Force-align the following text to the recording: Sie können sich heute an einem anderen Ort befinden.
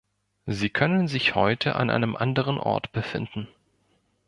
Sie 0.47 0.71
können 0.71 1.07
sich 1.07 1.35
heute 1.35 1.75
an 1.75 1.91
einem 1.91 2.15
anderen 2.15 2.57
Ort 2.57 2.91
befinden. 2.91 3.47